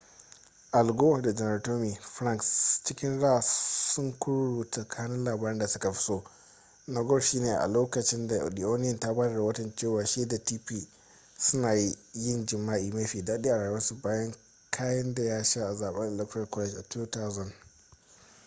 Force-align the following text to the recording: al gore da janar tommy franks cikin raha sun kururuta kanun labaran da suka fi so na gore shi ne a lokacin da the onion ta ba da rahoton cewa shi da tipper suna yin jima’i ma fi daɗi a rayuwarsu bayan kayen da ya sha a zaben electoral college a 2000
al 0.71 0.93
gore 0.93 1.21
da 1.21 1.33
janar 1.33 1.61
tommy 1.61 1.95
franks 2.01 2.81
cikin 2.83 3.19
raha 3.19 3.41
sun 3.41 4.13
kururuta 4.19 4.87
kanun 4.87 5.23
labaran 5.23 5.57
da 5.59 5.67
suka 5.67 5.91
fi 5.93 5.99
so 6.03 6.23
na 6.87 7.01
gore 7.01 7.21
shi 7.21 7.39
ne 7.39 7.49
a 7.57 7.67
lokacin 7.67 8.27
da 8.27 8.49
the 8.49 8.63
onion 8.65 8.99
ta 8.99 9.13
ba 9.13 9.27
da 9.27 9.33
rahoton 9.35 9.75
cewa 9.75 10.05
shi 10.05 10.27
da 10.27 10.37
tipper 10.43 10.87
suna 11.37 11.73
yin 12.13 12.45
jima’i 12.45 12.91
ma 12.91 13.05
fi 13.07 13.21
daɗi 13.23 13.49
a 13.49 13.57
rayuwarsu 13.57 14.01
bayan 14.01 14.35
kayen 14.71 15.13
da 15.13 15.23
ya 15.23 15.43
sha 15.43 15.67
a 15.67 15.75
zaben 15.75 16.07
electoral 16.13 16.47
college 16.49 16.75
a 16.77 16.81
2000 16.81 17.51